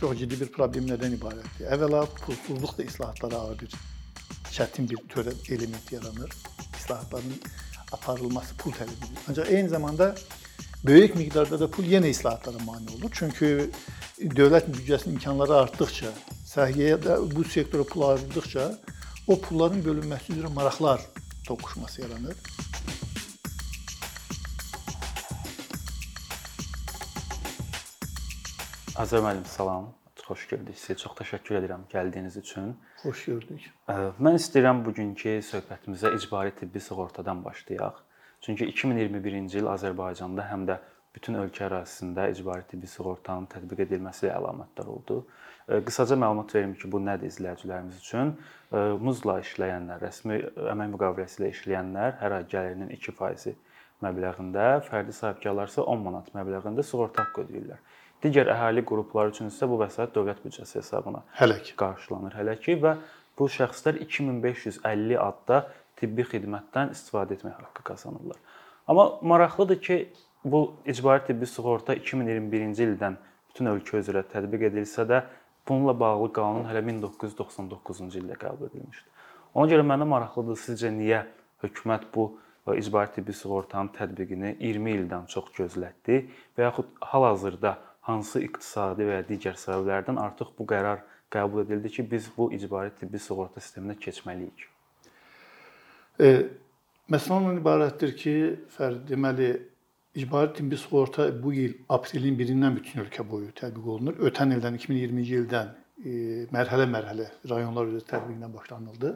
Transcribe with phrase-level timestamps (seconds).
[0.00, 1.66] çox ciddi bir problem nədən ibarətdir?
[1.74, 3.74] Əvvəla pulsuzluq da islahatlara ağır bir
[4.54, 6.30] çətin bir törə element yaranır.
[6.78, 7.34] İslahatların
[7.92, 9.18] aparılması pul tələb edir.
[9.28, 10.14] Ancaq eyni zamanda
[10.84, 13.12] böyük miqdarda da pul yenə islahatlara mane olur.
[13.12, 13.70] Çünki
[14.40, 16.14] dövlət büdcəsinin imkanları artdıqca,
[16.54, 18.70] səhiyyəyə də bu sektora pul ayrıldıqca
[19.28, 21.04] o pulların bölünməsi üzrə maraqlar
[21.46, 22.36] toqquşması yaranır.
[29.00, 29.86] Azər müəllim, salam.
[30.20, 30.94] Xoş gördük sizi.
[31.00, 32.74] Çox təşəkkür edirəm gəldiyiniz üçün.
[33.00, 33.68] Xoş gördük.
[34.20, 38.02] Mən istəyirəm bugünkü söhbətimizə icbari tibbi sığortadan başlayaq.
[38.44, 40.76] Çünki 2021-ci il Azərbaycanda həm də
[41.16, 45.22] bütün ölkə ərazisində icbari tibbi sığortanın tətbiq edilməsi əlamətdar oldu.
[45.88, 48.34] Qısaca məlumat verim ki, bu nədir izləyicilərimiz üçün?
[49.00, 50.42] Muzla işləyənlər, rəsmi
[50.74, 53.56] əmək müqaviləsi ilə işləyənlər hər ay gəlirinin 2%
[54.04, 57.80] məbləğində, fərdi sahibkarlar isə 10 manat məbləğində sığorta haqqı ödəyirlər.
[58.20, 62.76] Digər əhali qrupları üçün isə bu vəsait dövlət büdcəsi hesabına hələ ki qarşılanır hələ ki
[62.82, 62.96] və
[63.38, 65.62] bu şəxslər 2550 adda
[66.00, 68.36] tibbi xidmətdən istifadə etmək haqqı qazanırlar.
[68.88, 69.96] Amma maraqlıdır ki,
[70.44, 73.16] bu icbari tibbi sığorta 2021-ci ildən
[73.50, 75.22] bütün ölkə üzrə tətbiq edilsə də,
[75.68, 79.08] bununla bağlı qanun hələ 1999-cu ildə qəbul edilmişdi.
[79.54, 81.24] Ona görə mənə maraqlıdır sizcə niyə
[81.64, 82.30] hökumət bu
[82.76, 86.20] icbari tibbi sığortanın tətbiqini 20 ildən çox gözlətdi
[86.56, 87.76] və yaxud hal-hazırda
[88.08, 92.92] hansı iqtisadi və ya digər səbəblərdən artıq bu qərar qəbul edildi ki, biz bu icbari
[93.00, 94.64] tibbi sığorta sisteminə keçməliyik.
[96.20, 96.30] E,
[97.12, 98.34] məsələ ondan ibarətdir ki,
[98.76, 99.50] fərd deməli
[100.18, 104.18] icbari tibbi sığorta bu il aprelin 1-dən bütün ölkə boyu tətbiq olunur.
[104.30, 105.70] Ötən ildən 2020-ci ildən
[106.02, 106.16] e,
[106.56, 109.14] mərhələ-mərhələ rayonlar üzrə tətbiqinə başlanıldı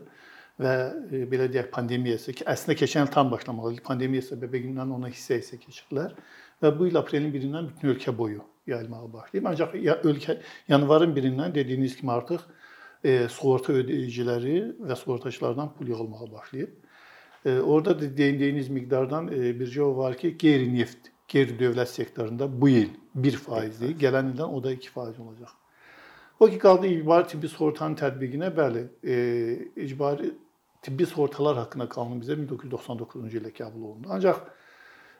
[0.63, 0.79] və
[1.11, 3.87] e, belə deyək pandemiyası ki, əslində keçən il tam başlamalı idi.
[3.91, 6.15] Pandemiya səbəbindən ona hissə-hissə keçirdilər
[6.63, 9.47] və bu il aprelin 1-dən bütün ölkə boyu yayılmağa başlayıb.
[9.47, 9.75] Ancaq
[10.09, 12.45] ölkə yanvarın 1-dən dediyiniz kimi artıq
[13.05, 14.57] e, sığorta ödəyiciləri
[14.89, 16.71] və sığortaçılardan pul yığılmağa başlayıb.
[17.45, 22.89] E, orada da deyindiyiniz miqdardan e, bircə o var ki, qeyri-neft, qeyri-dövlət sektorunda bu il
[23.17, 25.53] 1%-dir, gələn ildən o da 2% olacaq.
[26.41, 29.17] O ki qaldı icbari tibbi sığortanın tətbiqinə, bəli, e,
[29.85, 30.33] icbari
[30.83, 34.09] tibbi sığortalar haqqında qanun bizə 1999-cu ildə qəbul olundu.
[34.17, 34.41] Ancaq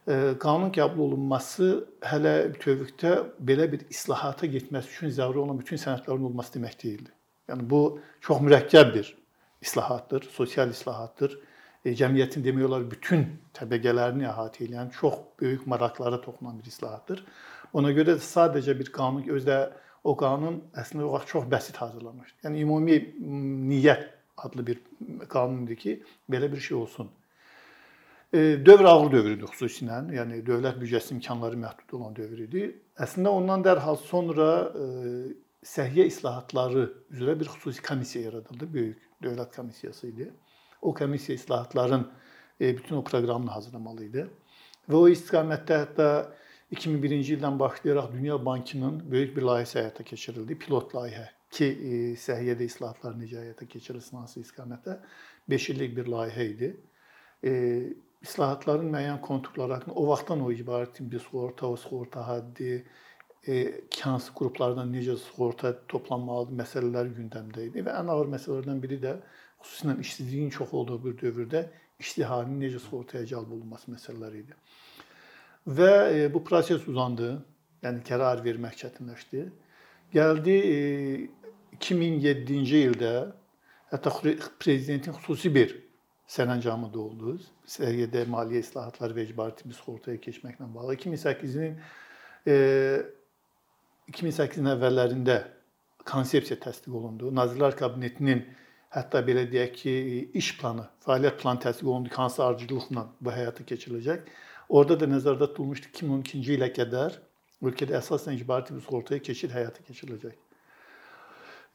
[0.07, 1.69] qanun qəbul olunması
[2.05, 7.11] hələ bütövlükdə belə bir islahata getməsi üçün zəruri olan bütün sənədlərin olması demək deyildi.
[7.49, 7.81] Yəni bu
[8.21, 9.15] çox mürəkkəb bir
[9.65, 11.39] islahatdır, sosial islahatdır.
[11.85, 13.25] E, cəmiyyətin demək olar bütün
[13.57, 17.25] təbəqələrini əhatə edən, çox böyük maraqlara toxunan bir islahatdır.
[17.73, 19.59] Ona görə də sadəcə bir qanun özdə
[20.05, 22.39] o qanun əslində o vaxt çox bəsit hazırlanmışdı.
[22.45, 22.99] Yəni ümumi
[23.73, 24.81] niyyət adlı bir
[25.33, 27.11] qanundur ki, belə bir şey olsun.
[28.33, 32.65] E, dövr ağır dövrdür xüsusilə, yəni dövlət büdcəsi imkanları məhdud olan dövr idi.
[32.99, 34.87] Əslində ondan dərhal sonra e,
[35.67, 40.31] səhiyyə islahatları üzrə bir xüsusi komissiya yaradıldı, böyük dövlət komissiyası idi.
[40.83, 42.09] O komissiya islahatların
[42.61, 44.27] e, bütün o proqramını hazırlamalı idi.
[44.91, 46.09] Və o istiqamətdə hətta
[46.75, 51.69] 2001-ci ildən başlayaraq Dünya Bankının böyük bir layihəsi həyata keçirildi, pilot layihə ki,
[52.19, 54.99] səhiyyədə islahatlar necə həyata keçirilsin hansı istiqamətdə
[55.55, 56.73] 5 illik bir layihə idi
[58.25, 62.85] islahatların müəyyən konturları haqqında o vaxtdan o icbari tibbi sığorta, o sığorta haddi,
[63.49, 63.55] e,
[64.01, 69.15] hansı qruplardan necə sığorta toplanmalıdır məsələlər gündəmdə idi və ən ağır məsələlərdən biri də
[69.65, 71.67] xüsusilə işsizliyin çox olduğu bir dövrdə
[72.01, 74.57] iştihalın necə sığortaya cəlb olunması məsələləri idi.
[75.79, 77.37] Və e, bu proses uzandı.
[77.85, 79.41] Yəni qərar vermək çətinləşdi.
[80.15, 80.77] Gəldi e,
[81.77, 83.15] 2007-ci ildə
[83.93, 84.13] hətta
[84.61, 85.75] prezidentin xüsusi bir
[86.31, 87.37] sərəncamı da oldu.
[87.69, 91.77] Səhiyyədə maliyyə islahatları və icbari tibbi sığortaya keçməklə bağlı 2008-in
[92.47, 92.57] e,
[94.13, 95.39] 2008-in əvvəllərində
[96.09, 97.33] konsepsiya təsdiq olundu.
[97.33, 98.45] Nazirlər Kabinetinin
[98.95, 99.95] hətta belə deyək ki,
[100.41, 104.27] iş planı, fəaliyyət planı təsdiq olundu ki, hansı ardıcıllıqla bu həyata keçiriləcək.
[104.69, 107.19] Orada da nəzərdə tutulmuşdu 2012-ci ilə qədər
[107.65, 110.37] ölkədə əsasən icbari tibbi sığortaya keçid həyata keçiriləcək.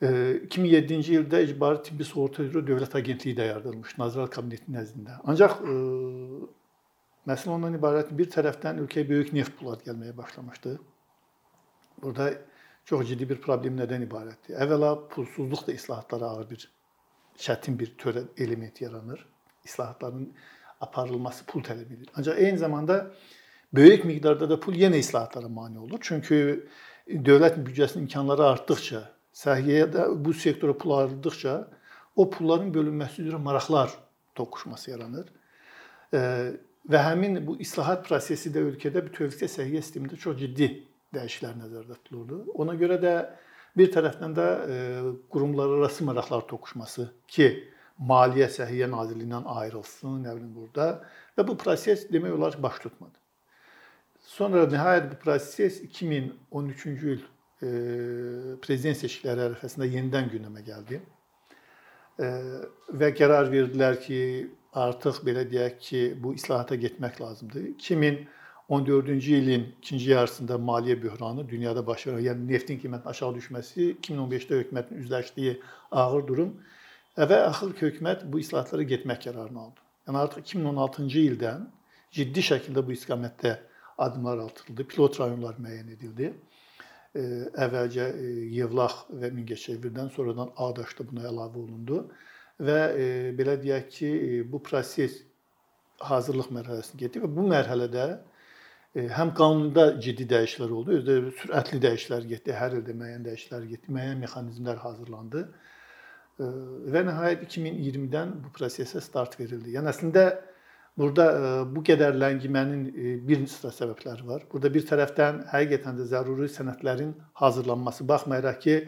[0.02, 5.18] 2007-ci ildə icbari tibbi sığorta üzrə Dövlət Agentliyi də yaradılmış Nazirlər Kabinetinin nəzdində.
[5.28, 5.74] Ancaq ə,
[7.28, 10.78] məsələ ondan ibarət bir tərəfdən ölkəyə böyük neft pulları gəlməyə başlamışdı.
[12.00, 12.30] Burada
[12.88, 14.56] çox ciddi bir problem nədən ibarətdir?
[14.64, 16.66] Əvvəla pulsuzluq da islahatlara ağır bir
[17.36, 19.28] çətin bir törə element yaranır.
[19.68, 20.34] İslahatların
[20.80, 22.08] aparılması pul tələb edir.
[22.16, 23.12] Ancaq eyni zamanda
[23.76, 26.00] böyük miqdarda da pul yenə islahatlara mane olur.
[26.02, 26.64] Çünki
[27.10, 31.56] dövlət büdcəsinin imkanları artdıqca səhiyyəyə də bu sektora pul ayrıldıqca
[32.16, 33.94] o pulların bölünməsi üzrə maraqlar
[34.36, 35.30] toqquşması yaranır.
[36.90, 40.72] Və həmin bu islahat prosesi də ölkədə bütövlükdə səhiyyə sistemində çox ciddi
[41.16, 42.42] dəyişikliklər nəzərdə tutulurdu.
[42.60, 43.14] Ona görə də
[43.78, 44.78] Bir tərəfdən də e,
[45.32, 47.50] qurumlararası maraqlar toqquşması ki,
[48.10, 50.88] Maliyyə Səhiyyə Nazirliyindən ayrılsın, nə bilim burada
[51.38, 53.16] və bu proses demək olar ki, baş tutmadı.
[54.34, 57.26] Sonra nəhayət bu proses 2013-cü il
[57.60, 61.02] prezident seçkiləri ərəfəsində yenidən gündəmə gəldi.
[63.00, 64.20] Və qərar verdilər ki,
[64.80, 67.72] artıq belə deyək ki, bu islahata getmək lazımdır.
[67.76, 68.28] 2000
[68.70, 74.60] 14-cü ilin ikinci yarısında maliyyə böhranı dünyada baş verən, yəni neftin qiymətinin aşağı düşməsi 2015-də
[74.60, 75.56] hökumətin üzləşdiyi
[75.92, 76.52] ağır durum
[77.18, 79.82] və axır ki, hökumət bu islahatlara getmək qərarını aldı.
[80.08, 81.66] Yəni artıq 2016-cı ildən
[82.20, 83.56] ciddi şəkildə bu istiqamətdə
[84.06, 86.30] addımlar atıldı, pilot rayonlar müəyyən edildi.
[87.18, 88.06] Əvvəlcə
[88.54, 92.04] Yevlax və Mingəçevirdən sonradan Ağdaşda buna əlavə olundu
[92.62, 92.80] və
[93.40, 94.10] belə deyək ki,
[94.52, 95.16] bu proses
[96.06, 98.06] hazırlıq mərhələsinə getdi və bu mərhələdə
[98.98, 103.92] E, həm qanunda ciddi dəyişikliklər oldu, özdə sürətli dəyişikliklər getdi, hər ildə müəyyən dəyişikliklər getdi,
[103.98, 105.44] müəyyən mexanizmlər hazırlandı.
[105.46, 106.48] E,
[106.96, 109.76] və nəhayət 2020-dən bu prosesə start verildi.
[109.76, 110.24] Yəni əslində
[110.98, 112.88] burada e, bu qədər ləngimənin
[113.28, 114.48] bir sıra səbəbləri var.
[114.52, 117.14] Burada bir tərəfdən həqiqətən də zəruri sənədlərin
[117.44, 118.80] hazırlanması, baxmayaraq ki,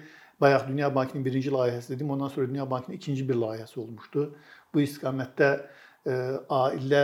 [0.42, 4.28] bayaq Dünya Bankının birinci layihəsi dedim, ondan sonra Dünya Bankının ikinci bir layihəsi olmuşdu.
[4.74, 5.52] Bu istiqamətdə
[6.50, 7.04] ailə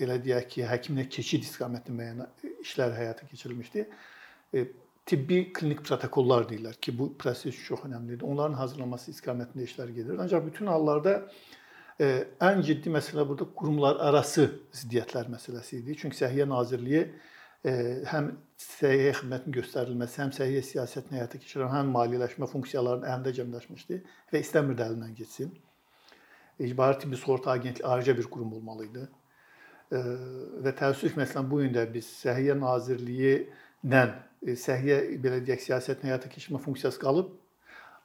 [0.00, 3.86] belə deyək ki, həkimlə keçid istiqamətində müəyyən işlər həyata keçirilmişdi.
[5.06, 8.26] Tibbi klinik protokollar deyirlər ki, bu proses çox əhəmiylidir.
[8.26, 10.18] Onların hazırlanması istiqamətində işlər gedir.
[10.18, 11.14] Ancaq bütün hallarda
[12.00, 14.46] ən ciddi məsələ burada qurumlar arası
[14.80, 15.96] ziddiyyətlər məsələsi idi.
[16.00, 17.02] Çünki Səhiyyə Nazirliyi
[18.08, 18.30] həm
[18.60, 23.98] səhiyyə xidmətinin göstərilməsi, həm səhiyyə siyasətini həyata keçirən, həm maliyyələşmə funksiyalarının əlində cəmləşmişdi
[24.32, 25.52] və istəmirdi əlindən getsin.
[26.60, 29.04] İcbari Tibbi Sığorta Agentliyi ayrıca bir qurum olmalı idi
[29.90, 34.02] və təəssüf məsələn bu gün də biz Səhiyyə Nazirliyi-lə
[34.46, 37.32] e, səhiyyə belə deyək siyasətin həyata keçirmə funksiyası qalıb.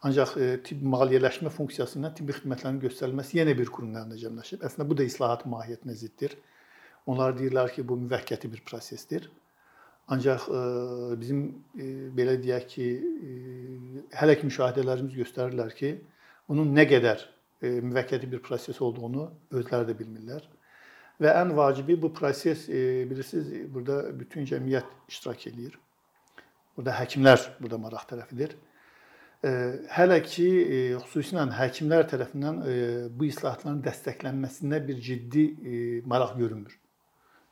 [0.06, 4.66] Ancaq e, tibb maliyyələşmə funksiyası ilə tibbi xidmətlərin göstərilməsi yenə bir qurumla cəmləşib.
[4.68, 6.36] Əslində bu da islahat mahiyyətinə ziddir.
[7.10, 9.30] Onlar deyirlər ki, bu müvəqqəti bir prosesdir.
[10.14, 10.60] Ancaq e,
[11.22, 11.46] bizim
[12.18, 12.90] belə deyək ki,
[14.20, 15.96] hələ ki müşahidələrimiz göstərirlər ki,
[16.50, 17.26] bunun nə qədər
[17.66, 20.46] müvəqqəti bir proses olduğunu özləri də bilmirlər.
[21.22, 25.78] Və ən vacibi bu proses e, bilirsiniz, burada bütün cəmiyyət iştirak eləyir.
[26.76, 28.58] Burada həkimlər burada maraq tərəfidir.
[29.44, 29.52] E,
[29.96, 32.62] hələ ki e, xüsusilə həkimlər tərəfindən
[33.18, 35.46] bu islahatların dəstəklənməsində bir ciddi
[36.06, 36.80] maraq görünmür.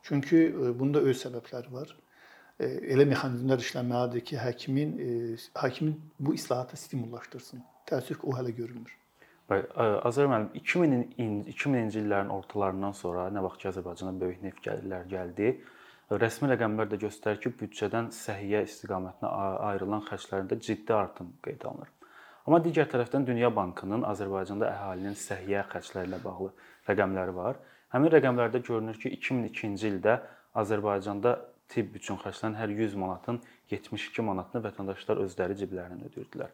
[0.04, 0.46] Çünki
[0.78, 1.94] bunda öz səbəbləri var.
[2.60, 4.92] Elə mexanizmlər işlənməlidir ki, həkimin
[5.58, 7.64] hakimin bu islahatı stimullaşdırsın.
[7.88, 8.92] Təəssüf ki, o hələ görünmür.
[9.50, 10.92] Azər müəllim 2000
[11.52, 15.50] 2000-ci illərin ortalarından sonra nə vaxt ki Azərbaycana böyük neft gəlirlər gəldi,
[16.12, 19.30] rəsmi rəqəmlər də göstərir ki, büdcədən səhiyyə istiqamətinə
[19.70, 21.92] ayrılan xərclərində ciddi artım qeydə alınır.
[22.44, 26.50] Amma digər tərəfdən Dünya Bankının Azərbaycanda əhalinin səhiyyə xərcləri ilə bağlı
[26.90, 27.56] rəqəmləri var.
[27.94, 30.18] Həmin rəqəmlərdə görünür ki, 2002-ci ildə
[30.60, 31.38] Azərbaycanda
[31.72, 33.40] tibb üçün xərclənən hər 100 manatın
[33.72, 36.52] 72 manatını vətəndaşlar özləri ciblərindən ödəyirdilər.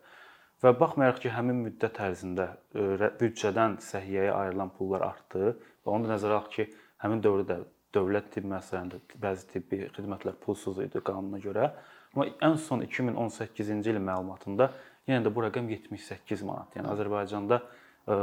[0.62, 6.14] Və baxmayaraq ki, həmin müddət ərzində e, büdcədən səhiyyəyə ayrılan pullar artdı və onu da
[6.14, 6.66] nəzərə alaq ki,
[7.02, 7.62] həmin dövrdə
[7.94, 11.72] dövlət tibb müəssisələrində bəzi tibbi xidmətlər pulsuz idi qanuna görə.
[12.14, 14.70] Amma ən son 2018-ci ilin məlumatında
[15.08, 16.74] yenə də bu rəqəm 78 manat.
[16.78, 18.18] Yəni Azərbaycanda e,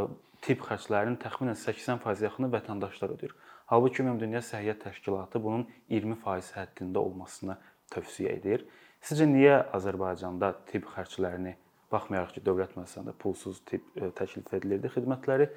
[0.45, 3.35] tibb xərclərinin təxminən 80% yaxını vətəndaşlar ödəyir.
[3.67, 7.57] Halbuki Ümumdünya Səhiyyə Təşkilatı bunun 20% həddində olmasını
[7.91, 8.67] tövsiyə edir.
[9.03, 11.57] Sizcə niyə Azərbaycanda tibb xərclərini
[11.91, 15.47] Baxmayaraq ki, dövlət müəssisəsində pulsuz tibb e, təklif edilirdi xidmətləri,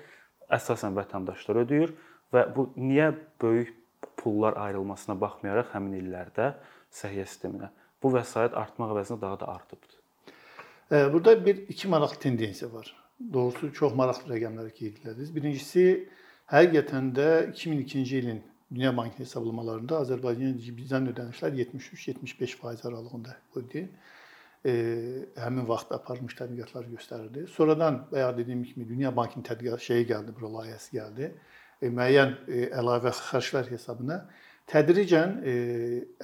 [0.55, 1.95] əsasən vətəndaşlar ödəyir
[2.31, 3.11] və bu niyə
[3.43, 3.73] böyük
[4.17, 6.53] pullar ayrılmasına baxmayaraq həmin illərdə
[7.01, 7.71] səhiyyə sisteminə
[8.03, 9.97] bu vəsait artmaq əvəzinə daha da artıbdı.
[11.13, 12.95] Burada bir iki maraqlı tendensiya var.
[13.33, 15.35] Doğrusu çox maraqlı rəqəmləri qeyd etdiniz.
[15.35, 15.85] Birincisi
[16.53, 18.41] həqiqətən də 2002-ci ilin
[18.75, 23.89] Dünya Bankı hesablamalarında Azərbaycan bizdən ödənişlər 73-75% aralığında idi
[24.65, 24.73] e,
[25.41, 27.47] həmin vaxt aparılmış tədqiqatlar göstərirdi.
[27.55, 31.31] Sonradan bayaq dediyim kimi Dünya Bankının tədqiqat şeyi gəldi, bura layihəsi gəldi.
[31.81, 34.21] E, müəyyən e, əlavə xərclər hesabına
[34.71, 35.55] tədricən e,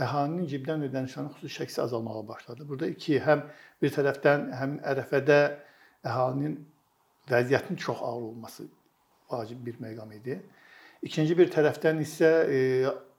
[0.04, 2.68] əhalinin cibdən ödənişlərinin xüsusi şəksi azalmağa başladı.
[2.68, 3.46] Burada iki, həm
[3.82, 5.40] bir tərəfdən həm ərəfədə
[6.06, 6.60] əhalinin
[7.30, 8.68] vəziyyətinin çox ağır olması
[9.32, 10.38] vacib bir məqam idi.
[11.02, 12.30] İkinci bir tərəfdən isə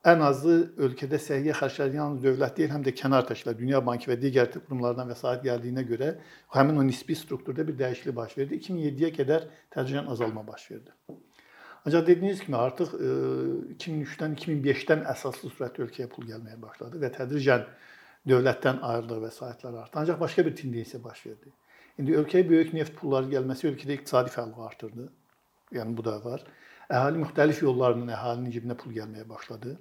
[0.07, 4.17] ən azı ölkədə səhiyyə xərcləri yalnız dövlət deyil, həm də kənar təşkilat, Dünya Bankı və
[4.21, 6.13] digər qurumlardan vəsait gəldiyinə görə
[6.55, 8.61] həmin o nisbi strukturda bir dəyişiklik baş verdi.
[8.61, 10.95] 2007-yə qədər tədricən azalma baş verdi.
[11.87, 12.89] Ancaq dediyiniz kimi artıq
[13.79, 17.61] 2003-dən, e, 2005-dən əsaslı sürətdə ölkəyə pul gəlməyə başladı və tədricən
[18.27, 19.99] dövlətdən ayrılıq vəsaitlər artdı.
[20.01, 21.53] Ancaq başqa bir tendensiya baş verdi.
[21.97, 25.07] İndi ölkəyə böyük neft pulları gəlməsi ölkədə iqtisadi fəallığı artırdı.
[25.77, 26.43] Yəni bu da var.
[26.91, 29.77] Əhali müxtəlif yollarla əhalinin cibinə pul gəlməyə başladı.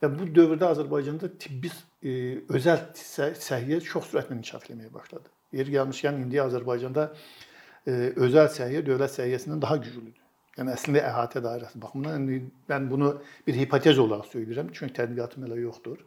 [0.00, 1.68] Və bu dövrdə Azərbaycanda tibbi
[2.02, 2.16] e,
[2.48, 5.28] özəl səhiyyə çox sürətlə inkişaf etməyə başladı.
[5.60, 10.21] Yer gəlmişkən indi Azərbaycanda e, özəl səhiyyə dövlət səhiyyəsindən daha güclüdür.
[10.58, 13.14] Yəni əslində əhatə dairəsi baxımından indi mən bunu
[13.46, 16.02] bir hipotez olaraq söyləyirəm, çünki tədqiqatım elə yoxdur.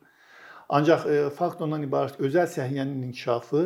[0.70, 3.64] Ancaq e, fakt ondan ibarət özəl səhiyyənin inkişafı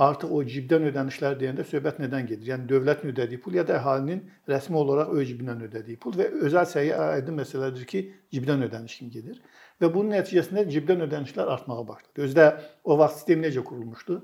[0.00, 2.46] artıq o cibdən ödənişlər deyəndə söhbət nədən gedir?
[2.52, 6.68] Yəni dövlətin ödədiyi pul ya da əhalinin rəsmi olaraq öz cibindən ödədiyi pul və özəl
[6.74, 8.02] səhiyyə aydın məsələdir ki,
[8.34, 9.40] cibdən ödəniş kimi gedir.
[9.82, 12.22] Və bunun nəticəsində cibdən ödənişlər artmağa başladı.
[12.26, 12.46] Özdə
[12.84, 14.20] o vaxt sistem necə qurulmuşdu?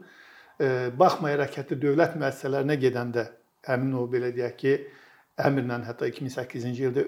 [1.03, 3.27] Baxmayaraq ki, dövlət müəssisələrinə gedəndə
[3.67, 4.77] həmin o belə deyək ki,
[5.37, 7.07] əmrlə hətta 2008-ci ildə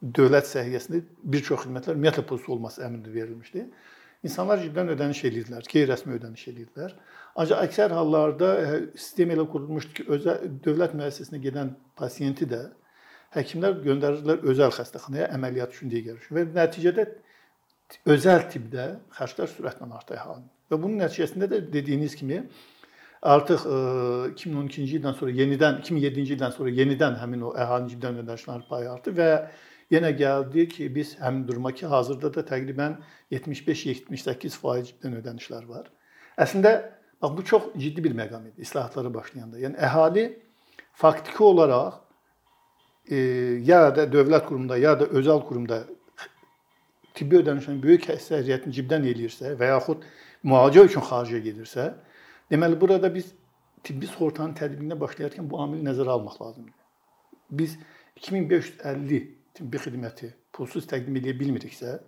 [0.00, 1.00] dövlət səhiyyəsində
[1.32, 3.66] bir çox xidmətlər ümumiyyətlə pulsuz olması əmri verilmişdi.
[4.24, 6.92] İnsanlar cibdən ödəniş edirdilər, qeyri-rəsmi ödəniş edirdilər.
[7.40, 12.60] Ancaq əksər hallarda e, sistem elə qurulmuşdu ki, özəl dövlət müəssisəsinə gedən pasiyenti də
[13.36, 16.20] həkimlər göndərirdilər özəl xəstəxanaya əməliyyat üçün digər.
[16.36, 17.06] Və nəticədə
[18.12, 18.86] özəl tibbdə
[19.16, 20.50] xərclər sürətlə artdı əhalinin.
[20.70, 22.42] Və bunun nəticəsində də dediyiniz kimi
[23.22, 23.64] artıq
[24.36, 28.90] 2012-ci e, ildən sonra yenidən 2007-ci ildən sonra yenidən həmin o əhalinin cibdən ödənişlərin payı
[28.90, 29.30] artdı və
[29.92, 32.96] yenə gəldi ki, biz həmin duruma ki, hazırda da təqribən
[33.32, 35.90] 75-78%-dən ödənişlər var.
[36.40, 36.74] Əslində
[37.22, 39.60] bax bu çox ciddi bir məqam idi islahatlara başlayanda.
[39.60, 40.26] Yəni əhali
[40.94, 42.00] faktiki olaraq
[43.10, 43.16] e,
[43.66, 45.82] ya da dövlət qurumunda, ya da özəl qurumda
[47.14, 50.06] tibbi ödənişlərin böyük əksəriyyətini cibdən eləyirsə və yaxud
[50.46, 51.92] müalicə üçün xaricə gedirsə,
[52.50, 53.32] deməli burada biz
[53.86, 56.74] tibbi sığortanın tətbiqinə başlayarkən bu amili nəzərə almaq lazımdır.
[57.60, 57.76] Biz
[58.16, 59.20] 2550
[59.54, 61.98] tibbi xidməti pulsuz təqdim edə bilmiriksə,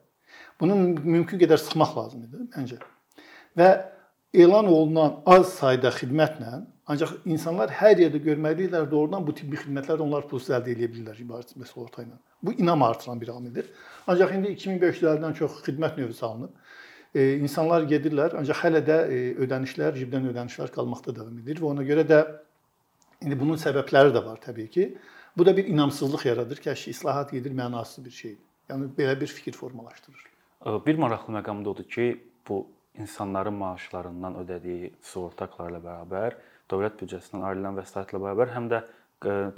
[0.61, 2.79] bunu mümkün qədər sıxmaq lazımdır məncə.
[3.59, 3.71] Və
[4.35, 6.53] elan olunan az sayda xidmətlə
[6.93, 11.55] ancaq insanlar hər yerdə görməlidirlər doğrudan bu tibbi xidmətləri onlar pulsuz əldə edə bilirlər ibarət
[11.69, 12.17] sığorta ilə.
[12.43, 13.69] Bu inam artıran bir amildir.
[14.11, 16.57] Ancaq indi 2500-lərdən çox xidmət növü salınıb.
[17.15, 21.85] E, insanlar gedirlər, ancaq hələ də e, ödənişlər, cibdən ödənişlər qalmaqda davam edir və ona
[21.85, 22.21] görə də
[23.23, 24.87] indi bunun səbəbləri də var təbii ki.
[25.37, 28.47] Bu da bir inamsızlıq yaradır ki, əşi islahat gedir mənasız bir şeydir.
[28.71, 30.25] Yəni belə bir fikir formalaşdırır.
[30.87, 32.09] Bir maraqlı məqam da odur ki,
[32.49, 32.67] bu
[32.99, 36.37] insanların maaşlarından ödədiyi sığorta haqları ilə bərabər
[36.73, 38.83] dövlət büdcəsindən ayrılan vəsaitlə bərabər həm də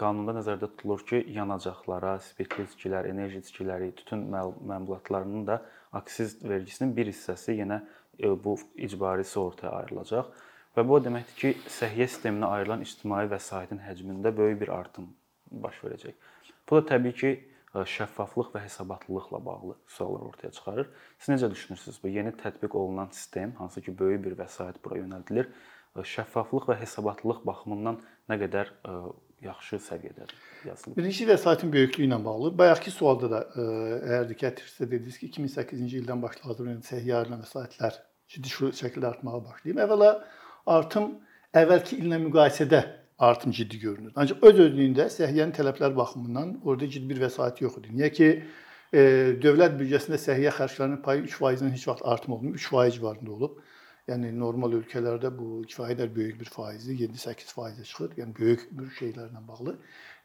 [0.01, 5.63] qanunda nəzərdə tutulur ki, yanacaqlara, spirtli içkilər, enerji içkiləri, tütün məmulatlarının da
[6.01, 7.81] aksiz vergisinin bir hissəsi yenə
[8.45, 10.31] bu icbari sığortaya ayrılacaq.
[10.75, 15.13] Və bu o deməkdir ki, səhiyyə sisteminə ayrılan ictimai vəsaitin həcmində böyük bir artım
[15.51, 16.17] baş verəcək.
[16.71, 17.31] Bu da təbii ki,
[17.75, 20.91] e, şəffaflıq və hesabatlılıqla bağlı suallar ortaya çıxarır.
[21.19, 25.53] Siz necə düşünürsüz bu yeni tətbiq olunan sistem, hansı ki böyük bir vəsait bura yönəldilir,
[25.95, 28.97] e, şəffaflıq və hesabatlılıq baxımından nə qədər e,
[29.45, 30.97] yaxşı səviyyədədir yazılıb?
[30.97, 32.51] Birinci vəsaitin böyüklüyü ilə bağlı.
[32.59, 38.01] Bayaqki sualda da əgər diqqət etsəz dediniz ki, 2008-ci ildən başladığında səhiyyə ayrılan vəsaitlər
[38.35, 39.81] ciddi şəkildə artmağa başlayıb.
[39.87, 40.11] Əvvəla
[40.77, 41.11] artım
[41.63, 42.83] əvvəlki illə müqayisədə
[43.19, 44.13] artım ciddi görünür.
[44.17, 47.93] Ancaq öz özlüyündə səhiyyənin tələbləri baxımından orada ciddi bir vəsait yox idi.
[48.01, 48.31] Niyə ki,
[48.93, 49.03] e,
[49.45, 53.61] dövlət büdcəsində səhiyyə xərclərinin payı 3%-dən heç vaxt artım olmayıb, 3% civarında olub.
[54.05, 58.11] Yəni normal ölkələrdə bu kifayət böyük bir faizdir, 7-8%-ə çıxır.
[58.19, 59.73] Yəni böyük bir şeylərlə bağlı.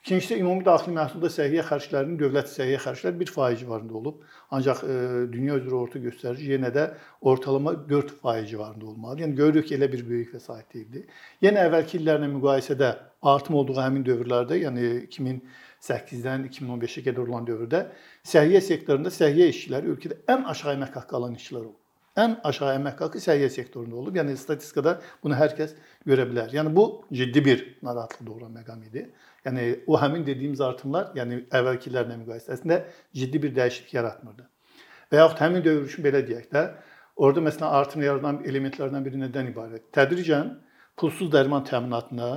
[0.03, 4.19] İkincisi ümumi daxili məhsulda səhiyyə xərclərinin dövlət səhiyyə xərcləri 1% civarında olub.
[4.55, 4.99] Ancaq e,
[5.31, 6.85] dünya üzrə orta göstərici yenə də
[7.31, 9.23] ortalama 4% civarında olmalıdır.
[9.25, 11.07] Yəni görürük ki, elə bir böyük vəsait deyildi.
[11.47, 12.93] Yenə əvvəlki illərlə müqayisədə
[13.33, 17.85] artım olduğu həmin dövrlərdə, yəni 2008-dən 2015-ə qədər olan dövrdə
[18.27, 21.78] səhiyyə sektorunda səhiyyə işçiləri ölkədə ən aşağı əmək haqqı alan işçilər olub
[22.17, 24.15] ən aşağı əmək haqqı səhiyyə sektorunda olub.
[24.17, 25.75] Yəni statistikada bunu hər kəs
[26.07, 26.53] görə bilər.
[26.53, 29.09] Yəni bu ciddi bir narahatlıq doğuran məqam idi.
[29.45, 32.81] Yəni o həmin dediyimiz artımlar, yəni əvvəlkilərlə müqayisəsində
[33.15, 34.47] ciddi bir dəyişiklik yaratmırdı.
[35.11, 36.65] Və yaxud həmin dövr üçün belə deyək də,
[37.15, 39.87] orada məsələn artım yaradan elementlərdən biri nədən ibarət?
[39.95, 40.57] Tədricən
[40.99, 42.29] pulsuz dərman təminatına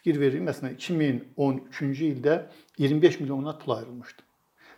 [0.00, 0.48] fikir verin.
[0.48, 2.40] Məsələn 2013-cü ildə
[2.78, 4.22] 25 milyon manat pul ayrılmışdı.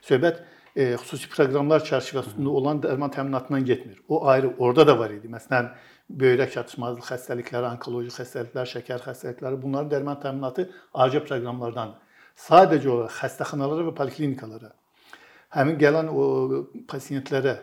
[0.02, 0.42] Söhbət
[0.76, 4.02] e, xüsusi proqramlar çərçivəsində olan dərman təminatından getmir.
[4.08, 5.30] O ayrı, orada da var idi.
[5.32, 5.72] Məsələn,
[6.22, 11.96] böyrək çatışmazlıq xəstəlikləri, onkoloji xəstəliklər, şəkər xəstəlikləri bunların dərman təminatı ayrıca proqramlardan
[12.48, 14.72] sadəcə olaraq xəstəxanalara və poliklinikalara
[15.56, 16.24] həmin gələn o
[16.88, 17.58] pasientlərə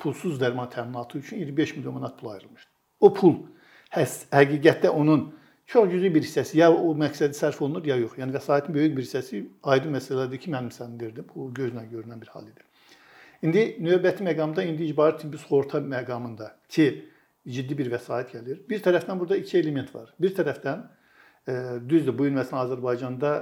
[0.00, 2.70] pulsuz dərman təminatı üçün 25 milyon manat pul ayrılmışdı.
[3.00, 3.36] O pul
[3.94, 5.30] həqiqətdə onun
[5.72, 8.16] çox cüzi bir hissəsi ya o məqsədi sərf olunur, ya yox.
[8.18, 11.24] Yəni vəsaitin böyük bir hissəsi aydın məsələdir ki, mənimsəndirdi.
[11.30, 12.66] Bu gözlə görünən bir hal idi.
[13.46, 16.88] İndi növbəti məqamda indi icbari tibbi sığorta məqamında ki,
[17.48, 18.60] ciddi bir vəsait gəlir.
[18.68, 20.10] Bir tərəfdən burada iki element var.
[20.20, 20.82] Bir tərəfdən
[21.48, 21.54] e,
[21.88, 23.32] düzdür, bu gün məsələn Azərbaycanda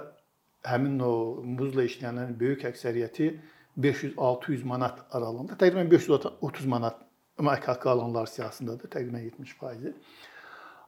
[0.68, 1.12] həmin o
[1.58, 3.32] muzla işləyənlərin böyük əksəriyyəti
[3.78, 7.04] 500-600 manat aralığında, təqribən 530 manat
[7.38, 9.94] haqqı alanlar siyahısındadır, təqribən 70%.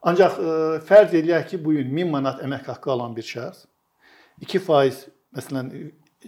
[0.03, 0.53] Ancaq e,
[0.89, 3.67] fərz eləyək ki, bu gün 1000 manat əmək haqqı alan bir şəxs
[4.47, 5.73] 2% məsələn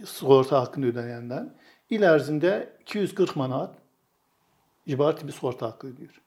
[0.05, 1.49] sığorta haqqını ödəyəndən
[1.93, 2.53] il ərzində
[2.85, 3.73] 240 manat
[4.85, 6.19] icbari tibbi sığorta haqqı ödəyir.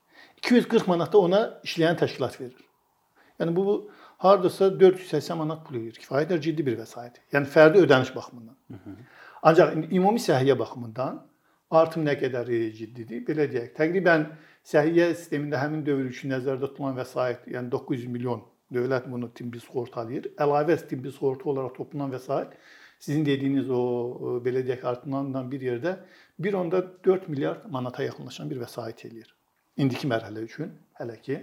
[0.42, 2.66] 240 manat da ona işləyən təşkilat verir.
[3.40, 3.90] Yəni bu
[4.24, 5.98] hardasa 480 manat pul verir.
[6.00, 7.20] Kifayət ciddi bir vəsait.
[7.32, 8.56] Yəni fərdi ödəniş baxımından.
[8.70, 8.96] Hı -hı.
[9.42, 11.22] Ancaq ümumi səhiyyə baxımından
[11.70, 12.46] artım nə qədər
[12.78, 13.24] ciddidir?
[13.26, 14.26] Belə deyək, təqribən
[14.66, 18.42] səhiyyə sistemində həmin dövr üçün nəzərdə tutulan vəsait, yəni 900 milyon
[18.74, 20.32] dövlət bunu tibbi sığortalayır.
[20.42, 22.56] Əlavə tibbi sığorta olaraq toplanan vəsait
[22.98, 25.98] sizin dediyiniz o belə deyək artımlarla bir yerdə
[26.42, 29.28] 1.4 milyard manata yaxınlaşan bir vəsait eləyir.
[29.76, 31.42] İndiki mərhələ üçün hələ ki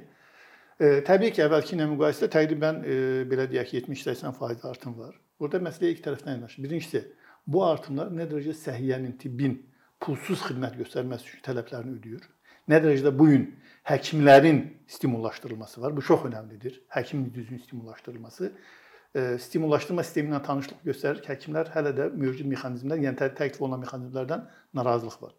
[0.82, 2.96] E, təbii ki, əvvəlki ilə müqayisədə təqribən e,
[3.30, 5.14] belə deyək ki, 70-80% artım var.
[5.40, 6.64] Burada məsələ iki tərəfdən yanaşır.
[6.66, 7.02] Birincisi,
[7.48, 9.60] bu artımlar nə dərəcədə səhiyyənin, tibbin
[10.02, 12.26] pulsuz xidmət göstərməsi üçün tələblərini ödəyir.
[12.70, 13.50] Nə dərəcədə bu gün
[13.90, 15.96] həkimlərin stimullaşdırılması var.
[15.96, 16.80] Bu çox əhəmilidir.
[16.94, 18.52] Həkimin düzgün stimullaşdırılması
[19.14, 24.48] stimullaşdırma sistemi ilə tanışlıq göstərir ki, həkimlər hələ də mövcud mexanizmlər, yəni təklif olunan mexanizmlərdən
[24.74, 25.36] narazılıq var.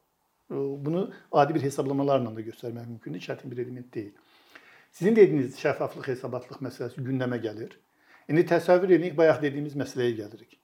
[0.50, 4.12] Bunu adi bir hesablamalarla da göstərmək mümkündür, çətin bir element deyil.
[4.93, 7.75] Sizin dediyiniz şəffaflıq, hesabatlıq məsələsi gündəmə gəlir.
[8.28, 10.54] İndi təsəvvür edin, bayaq dediyimiz məsələyə gəlirik.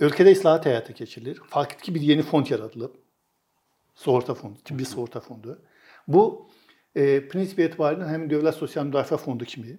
[0.00, 1.42] Ölkədə islahat həyata keçirilir.
[1.52, 2.96] Faktiki bir yeni fond yaradılıb.
[3.94, 5.58] Sığorta fondu, tibbi sığorta fondu.
[6.08, 6.50] Bu
[6.94, 9.78] e, prinsip etibarilə həmin Dövlət Sosial Müdafiə Fondu kimi,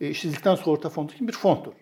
[0.00, 1.76] e, işsizlikdən sığorta fondu kimi bir fonddur.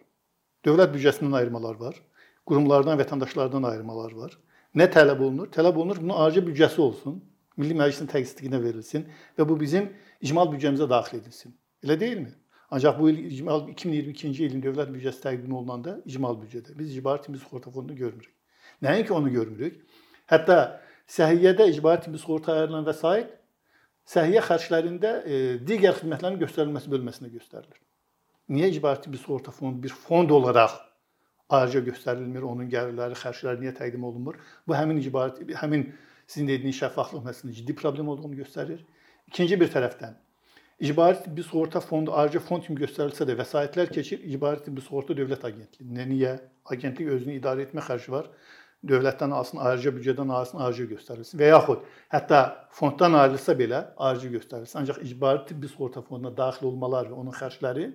[0.66, 1.98] Dövlət büdcəsindən ayırmalar var,
[2.46, 4.38] qurumlardan, vətəndaşlardan ayırmalar var.
[4.76, 5.50] Nə tələb olunur?
[5.52, 7.20] Tələb olunur bunun ayrıca büdcəsi olsun,
[7.56, 9.06] Milli Məclisin təqsirliyinə verilsin
[9.38, 9.88] və bu bizim
[10.20, 11.54] icmal büdcəmizə daxil edilsin.
[11.84, 12.32] Elə deyilmi?
[12.70, 17.38] Ancaq bu il icmal 2022-ci ilin dövlət büdcəsi təqdim olunanda icmal büdcədə biz icbari tibbi
[17.38, 18.34] sığorta fondunu görmürük.
[18.82, 19.78] Nəinki onu görmürük.
[20.28, 20.58] Hətta
[21.10, 23.30] səhiyyədə icbari tibbi sığorta ayırılan vəsait
[24.10, 27.78] səhiyyə xərclərində e, digər xidmətlərin göstərilməsi bölməsində göstərilir.
[28.50, 30.76] Niyə icbari tibbi sığorta fondu bir fond olaraq
[31.48, 34.38] ayrıca göstərilmir, onun gəlirləri, xərcləri niyə təqdim olunmur?
[34.66, 35.88] Bu həmin icbari həmin
[36.26, 38.82] sizin dediyiniz şəffaflıq məsələsində ciddi problem olduğunu göstərir.
[39.30, 40.16] İkinci bir tərəfdən
[40.78, 45.46] icbari tibbi sığorta fondu ayrıca fond kimi göstərilsə də vəsaitlər keçir icbari tibbi sığorta dövlət
[45.48, 46.06] agentliyinə.
[46.10, 46.36] Niyə?
[46.66, 48.26] Agentlik özünü idarə etmə xərci var
[48.88, 52.40] dövlətdən alsın, ayrıca büdcədən alsın, ayrıca göstərilsin və yaxud hətta
[52.78, 54.78] fonddan ayrılsa belə ayrıca göstərilsin.
[54.82, 57.90] Ancaq icbari tibbi sığorta fonduna daxil olmalar və onun xərcləri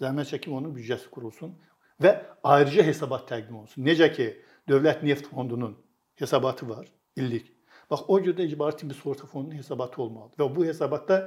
[0.00, 1.54] zəhmət çəkib onun büdcəsi qurulsun
[2.02, 3.84] və ayrıca hesabat təqdim olunsun.
[3.86, 4.30] Necə ki,
[4.68, 5.76] Dövlət Neft Fondunun
[6.16, 7.50] hesabatı var illik.
[7.90, 11.18] Bax o cürdə icbari tibbi sığorta fondunun hesabatı olmalıdır və bu hesabatda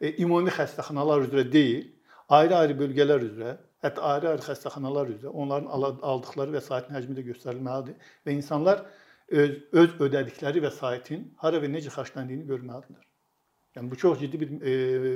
[0.00, 1.88] e, ümumi xəstəxanalar üzrə deyil,
[2.28, 8.84] ayrı-ayrı bölgələr üzrə hətta ayrı-ayrı xəstəxanalar üzrə onların aldıqları vəsaitin həcmi də göstərilməlidir və insanlar
[9.28, 13.04] öz, öz ödədikləri vəsaitin hara və necə xərcləndiyini görməlidirlər.
[13.76, 14.74] Yəni bu çox ciddi bir e,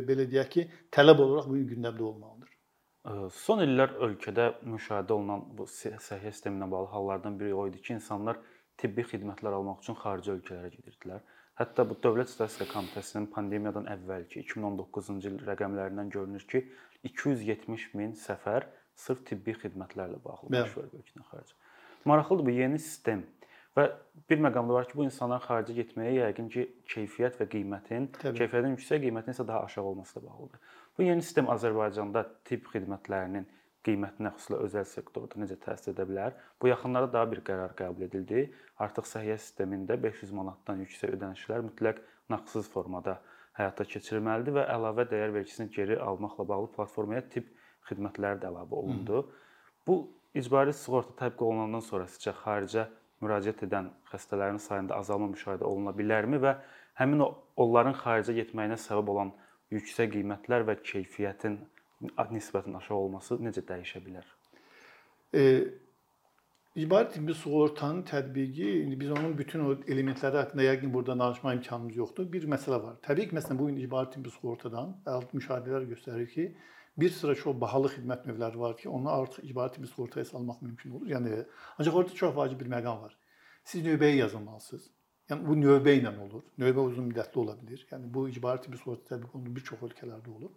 [0.08, 2.54] belə deyək ki, tələb olaraq bu gün gündəmdə olmalıdır.
[3.32, 8.40] Son illər ölkədə müşahidə olunan bu səhiyyə sisteminə bağlı hallardan biri o idi ki, insanlar
[8.82, 11.22] tibbi xidmətlər almaq üçün xarici ölkələrə gedirdilər.
[11.58, 16.60] Hətta bu Dövlət Statistika Komitəsinin pandemiyadan əvvəlki 2019-cu il rəqəmlərindən görünür ki,
[17.06, 18.66] 270 min səfər
[18.98, 21.52] sırf tibbi xidmətlərlə bağlı baş verir ölkədən xaric.
[22.08, 23.24] Maraqlıdır bu yeni sistem
[23.76, 23.84] və
[24.30, 28.40] bir məqamda var ki, bu insanların xaricə getməyə yəqin ki, keyfiyyət və qiymətin, Təbii.
[28.40, 30.74] keyfiyyətin yüksək, qiymətin isə daha aşağı olması da bağlıdır.
[30.98, 33.46] Bu yeni sistem Azərbaycanda tibb xidmətlərinin
[33.86, 36.34] qiymətinə xüsusilə özəl sektorda necə təsir edə bilər?
[36.60, 38.48] Bu yaxınlarda daha bir qərar qəbul edildi.
[38.82, 43.20] Artıq səhiyyə sistemində 500 manatdan yüksək ödənişlər mütləq nağdsız formada
[43.58, 47.50] həyata keçirilməlidir və əlavə dəyər vergisini geri almaqla bağlı platformaya tibb
[47.88, 49.22] xidmətləri də əlavə olundu.
[49.24, 49.74] Hı.
[49.86, 49.96] Bu
[50.38, 52.86] icbari sığorta tətbiq olunandan sonra sizcə xaricə
[53.24, 56.54] müraciət edən xəstələrin sayında azalma müşahidə oluna bilərmi və
[57.00, 57.28] həmin o
[57.64, 59.34] onların xaricə getməyinə səbəb olan
[59.74, 61.58] yüksək qiymətlər və keyfiyyətin
[62.30, 64.26] nisbətən aşağı olması necə dəyişə bilər?
[65.34, 65.42] E,
[66.78, 71.96] İcbari tibbi sığortanın tətbiqi, indi biz onun bütün o elementləri haqqında yəqin burada danışma imkanımız
[71.96, 72.28] yoxdur.
[72.32, 72.92] Bir məsələ var.
[73.06, 76.44] Təbii ki, məsələn bu gün icbari tibbi sığortadan müşahidələr göstərir ki,
[77.02, 80.94] bir sıra çox bahalı xidmət növləri var ki, onu artıq icbari tibbi sığortaya salmaq mümkün
[81.00, 81.10] olur.
[81.16, 81.42] Yəni
[81.78, 83.18] ancaq orada çox vacib bir məqam var.
[83.64, 84.86] Siz növbəyə yazılmalısınız.
[85.32, 86.46] Yəni bu növbə ilə olur.
[86.62, 87.82] Növbə uzun müddətli ola bilər.
[87.90, 90.54] Yəni bu icbari tibbi sığorta tətbiq olunur bir çox ölkələrdə olub.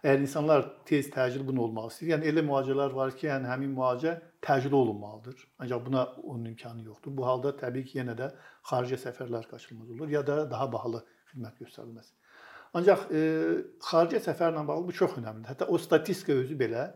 [0.00, 4.14] Əgər insanlar tez təcil bunu olmaq istəyir, yəni elə müalicələr var ki, yəni həmin müalicə
[4.46, 5.42] təcil olunmalıdır.
[5.60, 7.12] Ancaq buna onun imkanı yoxdur.
[7.16, 8.30] Bu halda təbii ki, yenə də
[8.70, 12.14] xarici səfərlər qaçılmaz olur ya da daha bahalı xidmət göstərilməsi.
[12.80, 13.20] Ancaq e,
[13.90, 15.50] xarici səfərlə bağlı bu çox əhəmiylidir.
[15.52, 16.86] Hətta o statistika özü belə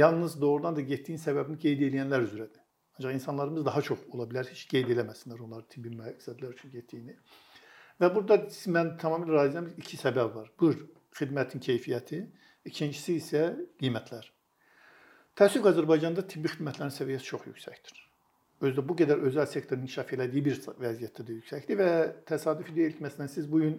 [0.00, 2.62] yalnız doğrudan da getdiyin səbəbini qeyd edənlər üzrədir.
[2.96, 7.18] Ancaq insanlarımız daha çox ola bilər heç qeyd eləməsinlər onlar tibbi məqsədlər üçün getdiyini.
[8.00, 8.38] Və burada
[8.72, 9.68] mən tamamilə razıyam.
[9.76, 10.48] İki səbəb var.
[10.60, 10.78] Bir
[11.16, 12.22] xidmətin keyfiyyəti,
[12.70, 13.44] ikincisi isə
[13.80, 14.26] qiymətlər.
[15.36, 18.02] Təəssüf ki, Azərbaycanda tibbi xidmətlərin səviyyəsi çox yüksəkdir.
[18.66, 21.88] Özdə bu qədər özəl sektorun inkişaf elədiyi bir vəziyyətdə də yüksəkdir və
[22.30, 23.76] təsadüfi deyil ki, məsələn siz bu gün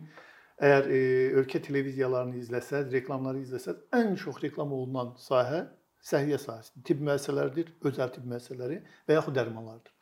[0.62, 1.00] əgər e,
[1.42, 5.64] ölkə televiziyalarını izləsəz, reklamları izləsəz, ən çox reklam olunan sahə
[6.06, 6.84] səhiyyə sahəsidir.
[6.86, 9.94] Tibb müəssisələridir, özəl tibb müəssisələri və yaxud dərmanlardır.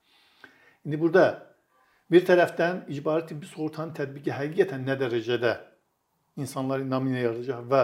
[0.85, 1.25] İndi burada
[2.11, 5.55] bir tərəfdən icbari tibbi sığortanın tətbiqi həqiqətən nə dərəcədə
[6.43, 7.83] insanları naminə yaradacaq və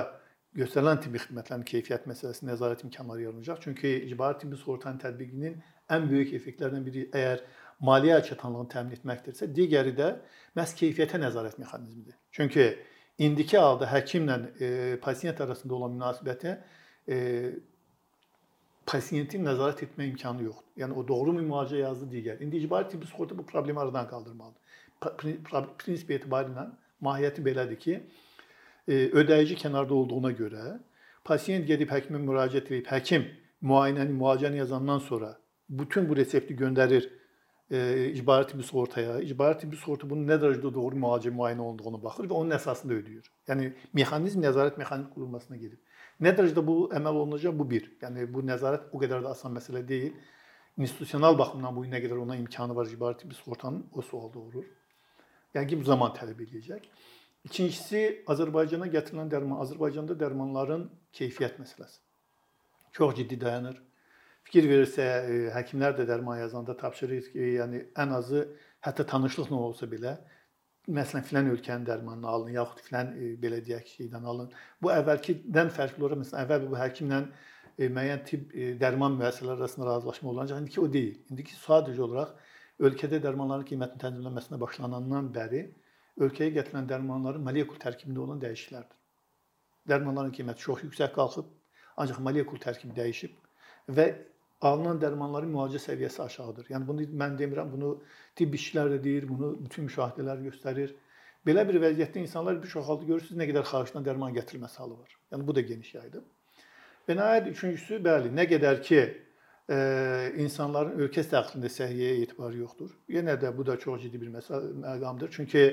[0.57, 3.61] göstərilən tibbi xidmətlərin keyfiyyət məsələsi nəzarət imkanları yaranacaq.
[3.63, 5.57] Çünki icbari tibbi sığortanın tətbiqinin
[5.95, 7.43] ən böyük effektlərindən biri əgər
[7.87, 10.11] maliyyə çatanlığını təmin etməkdirsə, digəri də
[10.59, 12.17] məhz keyfiyyətə nəzarət mexanizmidir.
[12.35, 12.67] Çünki
[13.23, 14.69] indiki halda həkimlə e,
[15.01, 16.57] pasiyent arasında olan münasibətə
[17.07, 17.17] e,
[18.91, 20.67] pasiyentin nəzarət etmə imkanı yoxdur.
[20.83, 22.43] Yəni o doğru mu müalicə yazdı digər.
[22.43, 24.59] İndi icbari tibbi sığorta bu problemi aradan qaldırmalıdır.
[25.79, 26.67] Prinsip etibarilə
[27.01, 28.01] mahiyyəti belədir ki,
[28.93, 30.65] ödəyici kənarda olduğuna görə
[31.27, 33.27] pasiyent gedib həkimə müraciət edib, həkim
[33.61, 35.35] müayinəni, müalicəni yazandan sonra
[35.69, 37.09] bütün bu resepti göndərir
[37.71, 39.19] e, icbari tibbi sığortaya.
[39.19, 43.29] İcbari tibbi sığorta bunun nə dərəcədə doğru müalicə müayinə olduğunu baxır və onun əsasında ödəyir.
[43.47, 45.79] Yəni mexanizm nəzarət mexanizm qurulmasına gedir.
[46.21, 47.87] Nə dərəcədə bu əməl olunacaq bu bir.
[48.01, 50.11] Yəni bu nəzarət o qədər də asan məsələ deyil.
[50.77, 54.67] İnstitusional baxımdan bu nə qədər ona imkanı var icbari tibbi sığortanın o sual doğurur.
[55.55, 56.85] Yəni ki, bu zaman tələb edəcək.
[57.47, 60.83] İkincisi Azərbaycana gətirilən dərman, Azərbaycanda dərmanların
[61.17, 61.97] keyfiyyət məsələsi.
[62.93, 63.79] Çox ciddi dayanır.
[64.45, 68.43] Fikir verirsə, e, həkimlər də dərman yazanda tapşırır ki, yəni ən azı
[68.85, 70.15] hətta tanışlıqla olsa belə
[70.89, 74.53] məsələn filan ölkənin dərmanını alın, yaxud filan e, belə deyək şeydən alın.
[74.81, 80.29] Bu əvvəlkidən fərqli olaraq məsələn əvvəl bu həkimlə e, müəyyən tibb dərman müəssisələri arasında razılaşma
[80.29, 80.45] olur.
[80.45, 81.21] Ancaq indiki o deyil.
[81.33, 82.33] İndiki sadəcə olaraq
[82.89, 85.67] ölkədə dərmanların qiymətinin tənzimlənməsinə başlanandan bəri
[86.19, 88.97] ölkəyə gətirilən dərmanların molekul tərkibində olan dəyişikliklərdir.
[89.89, 91.47] Dərmanların qiyməti çox yüksək qalxıb,
[91.97, 93.37] ancaq molekul tərkibi dəyişib
[93.95, 94.07] və
[94.61, 96.67] alınan dərmanların müalicə səviyyəsi aşağıdır.
[96.73, 97.95] Yəni bunu mən demirəm, bunu
[98.37, 100.93] tibb işçilər də deyir, bunu bütün müşahidələr göstərir.
[101.47, 105.17] Belə bir vəziyyətdə insanlar bir çox halda görürsüz nə qədər xaricdən dərman gətirilməsi halı var.
[105.33, 106.27] Yəni bu da geniş yayılıb.
[107.07, 109.77] Və nəhayət üçüncüsü, bəli, nə qədər ki e,
[110.43, 112.93] insanların ölkə daxilində səhiyyəyə etibarı yoxdur.
[113.09, 115.31] Yenə də bu da çox ciddi bir məqamdır.
[115.33, 115.63] Çünki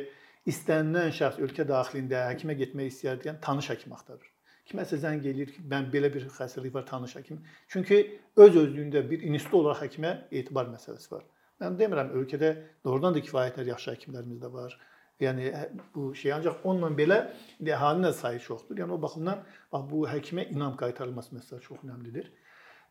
[0.51, 4.29] istənilən şəxs ölkə daxilində həkimə getmək istəyərkən tanış həkim axtarır.
[4.69, 7.41] Kiməsə zəng eləyir ki, mən belə bir xəstəlik var, tanış həkim.
[7.73, 7.99] Çünki
[8.37, 11.25] öz özlüyündə bir institut olaraq həkimə etibar məsələsi var.
[11.63, 12.51] Mən demirəm ölkədə
[12.85, 14.77] doğrudan da kifayətlər yaxşı həkimlərimiz də var.
[15.25, 15.63] Yəni hə,
[15.95, 17.19] bu şey ancaq onunla belə
[17.65, 18.77] əhalinin sayı çoxdur.
[18.79, 19.41] Yəni o baxımdan
[19.73, 22.29] bax bu həkimə inam qaytarılması məsələsi çox əhəmilidir.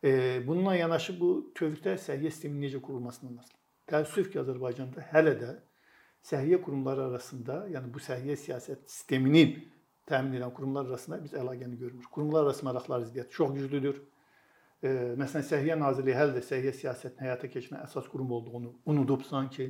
[0.02, 0.10] E,
[0.46, 3.56] bununla yanaşı bu tövlədə səhiyyə sisteminin necə qurulmasından məsələ.
[3.88, 5.54] Təəssüf ki, Azərbaycanda hələ də
[6.28, 9.56] səhiyyə qurumları arasında, yəni bu səhiyyə siyasət sisteminin
[10.08, 12.10] təmin edən qurumlar arasında biz əlaqəni görmürük.
[12.12, 14.00] Qurumlar arası maraqlar ziddiyyəti çox güclüdür.
[14.82, 14.88] E,
[15.20, 19.66] məsələn, Səhiyyə Nazirliyi hələ də səhiyyə siyasətini həyata keçirən əsas qurum olduğunu unudub sanki.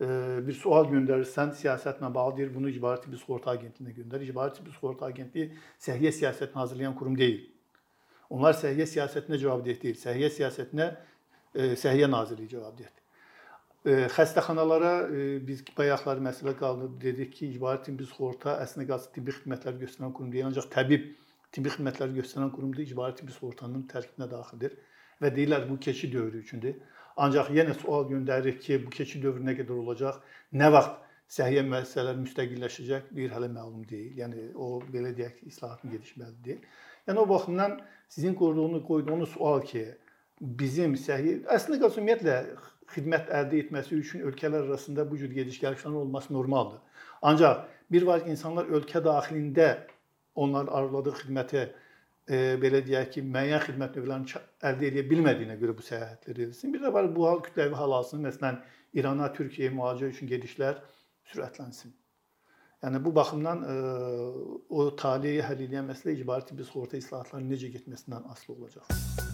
[0.00, 0.06] E,
[0.46, 4.22] bir sual göndərirsən siyasətlə bağlı deyir, bunu İcbari Tibbi Sığorta Agentliyinə göndər.
[4.28, 5.52] İcbari Tibbi Sığorta Agentliyi
[5.86, 7.42] səhiyyə siyasətini hazırlayan qurum deyil.
[8.30, 9.98] Onlar səhiyyə siyasətinə cavabdeh deyil.
[9.98, 10.90] Səhiyyə siyasətinə
[11.54, 13.03] e, Səhiyyə Nazirliyi cavabdehdir.
[13.84, 14.92] Xəstəxanalara
[15.44, 16.88] biz bayaqlar məsələ qaldı.
[17.02, 21.10] Dedik ki, icbari tibbi sığorta əslində qalsa tibbi xidmətlər göstərən qurum deyil, ancaq təbib
[21.52, 24.78] tibbi xidmətləri göstərən qurumdur, icbari tibbi sığortanın tərkibinə daxildir
[25.20, 26.78] və deyirlər bu keçid dövrü üçündür.
[27.20, 30.22] Ancaq yenə sual göndəririk ki, bu keçid dövrü nə qədər olacaq?
[30.56, 30.96] Nə vaxt
[31.36, 33.12] səhiyyə müəssisələri müstəqilləşəcək?
[33.14, 34.16] Deyir hələ məlum deyil.
[34.22, 36.64] Yəni o belə deyək islahatın gedişməli deyil.
[37.06, 37.76] Yəni o baxımdan
[38.08, 39.84] sizin qoyduğunuz qoyduğunuz sual ki,
[40.40, 42.38] bizim səhiyyə əslində ümumiyyətlə
[42.92, 46.80] xidmət əldə etməsi üçün ölkələr arasında bu cür gediş-gəlişlərin olması normaldır.
[47.22, 49.68] Ancaq bir var ki, insanlar ölkə daxilində
[50.34, 55.86] onların arzuladığı xidməti e, belə deyək ki, müəyyən xidmət növlərini əldə edə bilmədiyinə görə bu
[55.86, 56.72] səyahətlər edilsin.
[56.74, 58.24] Bir də var bu hal kütləvi hal alsın.
[58.28, 58.62] Məsələn,
[58.94, 60.80] İrana, Türkiyəyə müalicə üçün gedişlər
[61.32, 61.94] sürətlənsin.
[62.84, 63.76] Yəni bu baxımdan e,
[64.68, 69.33] o taleyi həll edən məsələ icbari tibbi sığorta islahatlarının necə getməsindən asılı olacaq.